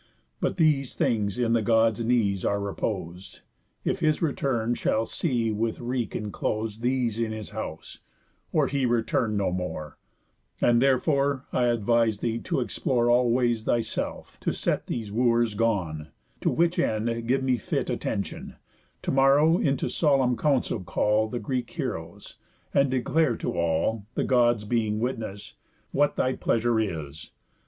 [0.39, 3.41] But these things in the Gods' knees are repos'd,
[3.85, 7.99] If his return shall see with wreak inclos'd, These in his house,
[8.51, 9.99] or he return no more;
[10.59, 16.07] And therefore I advise thee to explore All ways thyself, to set these wooers gone;
[16.39, 18.55] To which end give me fit attentión:
[19.03, 22.37] To morrow into solemn council call The Greek heroës,
[22.73, 25.57] and declare to all (The Gods being witness)
[25.91, 27.29] what thy pleasure is.